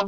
[0.00, 0.06] Hey,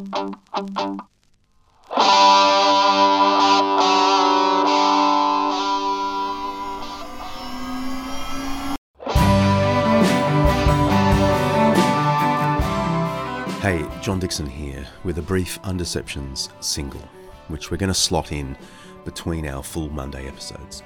[14.00, 17.06] John Dickson here with a brief Undeceptions single,
[17.48, 18.56] which we're going to slot in
[19.04, 20.82] between our full Monday episodes.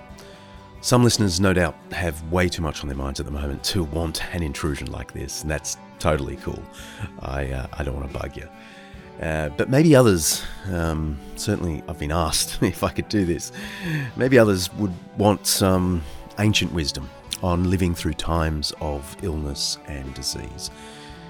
[0.80, 3.84] Some listeners, no doubt, have way too much on their minds at the moment to
[3.84, 6.60] want an intrusion like this, and that's totally cool.
[7.20, 8.48] I, uh, I don't want to bug you.
[9.20, 13.52] Uh, but maybe others, um, certainly I've been asked if I could do this,
[14.16, 16.02] maybe others would want some
[16.38, 17.08] ancient wisdom
[17.42, 20.70] on living through times of illness and disease.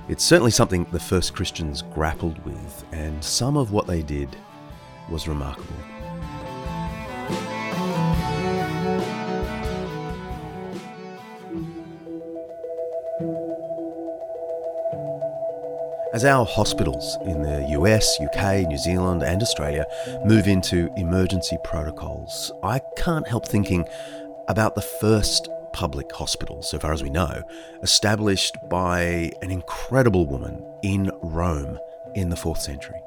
[0.08, 4.36] It's certainly something the first Christians grappled with, and some of what they did
[5.10, 5.74] was remarkable.
[16.16, 19.84] As our hospitals in the US, UK, New Zealand, and Australia
[20.24, 23.86] move into emergency protocols, I can't help thinking
[24.48, 27.42] about the first public hospital, so far as we know,
[27.82, 31.78] established by an incredible woman in Rome
[32.14, 33.02] in the 4th century.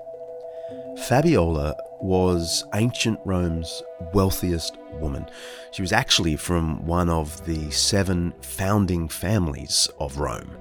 [1.08, 3.82] Fabiola was ancient Rome's
[4.14, 5.26] wealthiest woman.
[5.72, 10.56] She was actually from one of the seven founding families of Rome.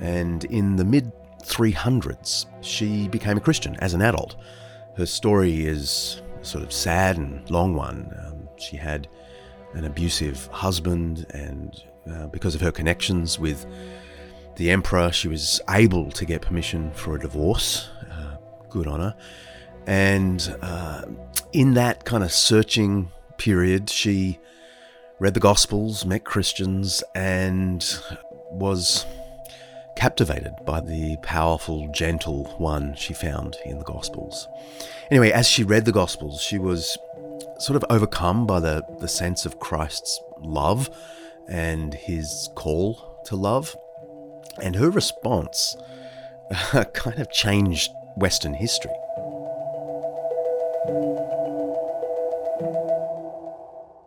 [0.00, 1.12] And in the mid
[1.44, 4.36] 300s, she became a Christian as an adult.
[4.96, 8.12] Her story is a sort of sad and long one.
[8.24, 9.08] Um, she had
[9.74, 13.66] an abusive husband, and uh, because of her connections with
[14.56, 17.88] the emperor, she was able to get permission for a divorce.
[18.10, 18.36] Uh,
[18.70, 19.16] good on her.
[19.86, 21.02] And uh,
[21.52, 24.38] in that kind of searching period, she
[25.18, 27.84] read the Gospels, met Christians, and
[28.50, 29.04] was
[29.96, 34.48] captivated by the powerful, gentle one she found in the Gospels.
[35.10, 36.96] Anyway, as she read the Gospels, she was
[37.58, 40.90] sort of overcome by the, the sense of Christ's love
[41.48, 43.76] and his call to love.
[44.62, 45.76] And her response
[46.72, 48.92] uh, kind of changed Western history.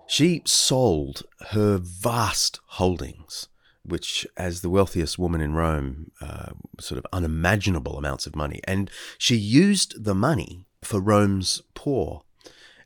[0.07, 3.49] She sold her vast holdings
[3.87, 8.61] which, as the wealthiest woman in Rome, uh, sort of unimaginable amounts of money.
[8.65, 12.23] And she used the money for Rome's poor.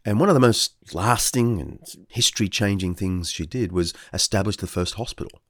[0.05, 1.79] And one of the most lasting and
[2.09, 5.41] history changing things she did was establish the first hospital.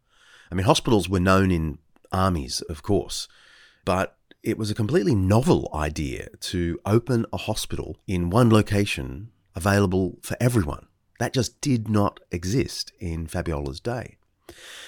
[0.51, 1.78] I mean, hospitals were known in
[2.11, 3.28] armies, of course,
[3.85, 10.17] but it was a completely novel idea to open a hospital in one location available
[10.22, 10.88] for everyone.
[11.19, 14.17] That just did not exist in Fabiola's day.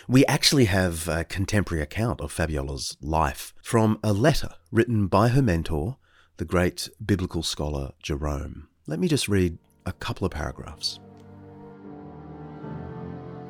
[0.08, 5.42] We actually have a contemporary account of Fabiola's life from a letter written by her
[5.42, 5.98] mentor,
[6.38, 8.68] the great biblical scholar Jerome.
[8.88, 11.00] Let me just read a couple of paragraphs.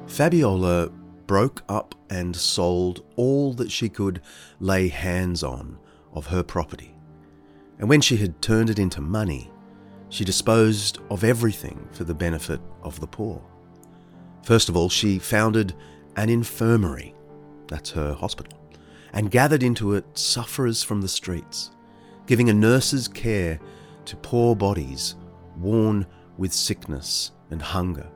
[0.07, 0.90] Fabiola
[1.25, 4.22] broke up and sold all that she could
[4.59, 5.79] lay hands on
[6.13, 6.96] of her property.
[7.79, 9.52] And when she had turned it into money,
[10.09, 13.41] she disposed of everything for the benefit of the poor.
[14.44, 15.73] First of all, she founded
[16.16, 17.13] an infirmary,
[17.68, 18.57] that's her hospital,
[19.13, 21.72] and gathered into it sufferers from the streets,
[22.25, 23.59] giving a nurse's care
[24.06, 25.16] to poor bodies
[25.57, 26.06] worn
[26.38, 28.07] with sickness and hunger,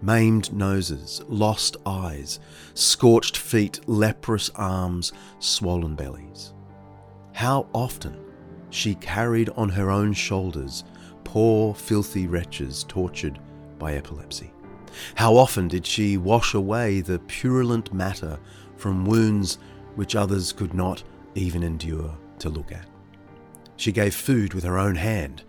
[0.00, 2.40] maimed noses, lost eyes,
[2.74, 6.54] scorched feet, leprous arms, swollen bellies.
[7.32, 8.16] How often
[8.70, 10.84] she carried on her own shoulders
[11.24, 13.38] poor, filthy wretches tortured
[13.78, 14.50] by epilepsy.
[15.14, 18.38] How often did she wash away the purulent matter
[18.76, 19.58] from wounds
[19.94, 21.02] which others could not
[21.34, 22.86] even endure to look at?
[23.76, 25.44] She gave food with her own hand,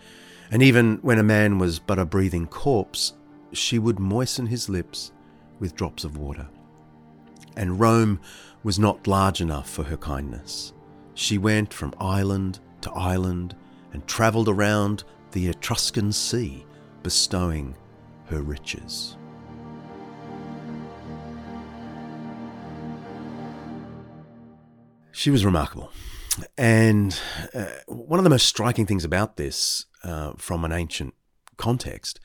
[0.51, 3.13] and even when a man was but a breathing corpse,
[3.51, 5.11] she would moisten his lips
[5.59, 6.47] with drops of water.
[7.57, 8.19] And Rome
[8.63, 10.73] was not large enough for her kindness.
[11.13, 13.55] She went from island to island
[13.93, 16.65] and travelled around the Etruscan Sea,
[17.03, 17.75] bestowing
[18.25, 19.17] her riches.
[25.19, 25.91] She was remarkable.
[26.57, 27.19] And
[27.53, 31.13] uh, one of the most striking things about this, uh, from an ancient
[31.57, 32.21] context,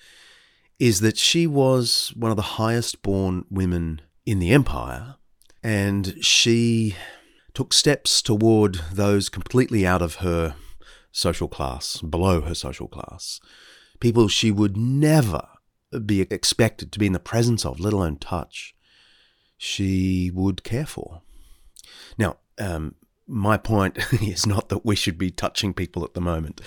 [0.78, 5.16] is that she was one of the highest born women in the empire,
[5.60, 6.94] and she
[7.52, 10.54] took steps toward those completely out of her
[11.10, 13.40] social class, below her social class,
[13.98, 15.48] people she would never
[16.06, 18.72] be expected to be in the presence of, let alone touch,
[19.58, 21.22] she would care for.
[22.58, 22.94] Um,
[23.26, 26.60] my point is not that we should be touching people at the moment.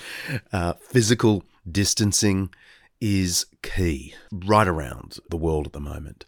[0.52, 2.50] Uh, physical distancing
[3.00, 6.24] is key right around the world at the moment.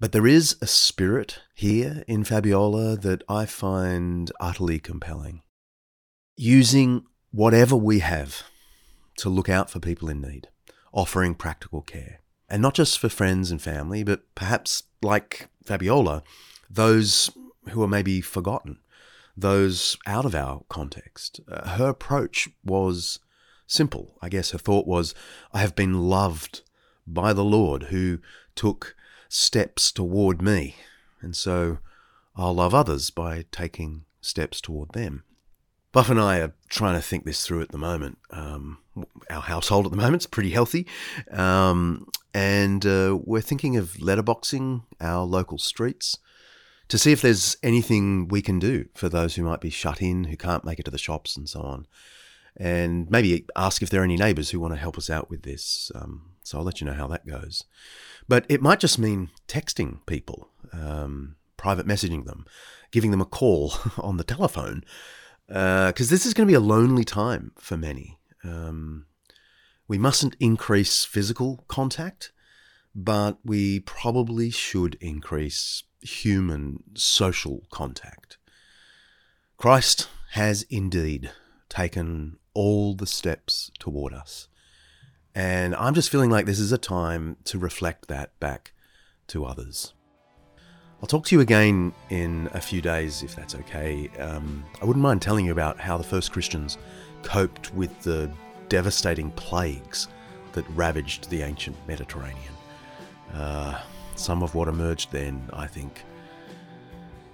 [0.00, 5.42] But there is a spirit here in Fabiola that I find utterly compelling.
[6.36, 8.42] Using whatever we have
[9.18, 10.48] to look out for people in need,
[10.92, 12.20] offering practical care.
[12.48, 16.22] And not just for friends and family, but perhaps like Fabiola,
[16.68, 17.30] those
[17.70, 18.78] who are maybe forgotten,
[19.36, 21.40] those out of our context.
[21.50, 23.18] Uh, her approach was
[23.66, 24.16] simple.
[24.22, 25.14] I guess her thought was,
[25.52, 26.62] I have been loved
[27.06, 28.18] by the Lord who
[28.54, 28.94] took
[29.28, 30.76] steps toward me.
[31.20, 31.78] And so
[32.36, 35.24] I'll love others by taking steps toward them.
[35.92, 38.18] Buff and I are trying to think this through at the moment.
[38.30, 38.78] Um,
[39.30, 40.86] our household at the moment is pretty healthy.
[41.30, 46.18] Um, and uh, we're thinking of letterboxing our local streets
[46.88, 50.24] to see if there's anything we can do for those who might be shut in,
[50.24, 51.86] who can't make it to the shops, and so on.
[52.56, 55.42] And maybe ask if there are any neighbours who want to help us out with
[55.42, 55.90] this.
[55.94, 57.64] Um, so I'll let you know how that goes.
[58.28, 62.44] But it might just mean texting people, um, private messaging them,
[62.90, 64.84] giving them a call on the telephone,
[65.48, 68.18] because uh, this is going to be a lonely time for many.
[68.44, 69.06] Um,
[69.88, 72.32] we mustn't increase physical contact,
[72.94, 78.38] but we probably should increase human social contact.
[79.56, 81.30] Christ has indeed
[81.68, 84.48] taken all the steps toward us.
[85.34, 88.72] And I'm just feeling like this is a time to reflect that back
[89.28, 89.94] to others.
[91.00, 94.08] I'll talk to you again in a few days if that's okay.
[94.18, 96.78] Um, I wouldn't mind telling you about how the first Christians
[97.22, 98.30] coped with the
[98.68, 100.08] devastating plagues
[100.52, 102.52] that ravaged the ancient Mediterranean.
[103.32, 103.80] Uh,
[104.16, 106.02] some of what emerged then, I think,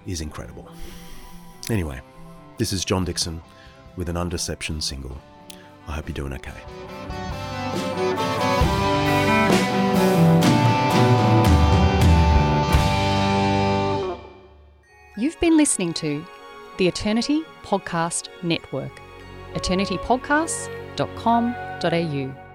[0.07, 0.69] is incredible.
[1.71, 2.01] Anyway,
[2.59, 3.41] this is John Dickson
[3.97, 5.17] with an Undeception single.
[5.87, 6.53] I hope you're doing okay.
[15.17, 16.25] You've been listening to
[16.79, 19.01] the Eternity Podcast Network,
[19.53, 22.50] eternitypodcasts.com.au.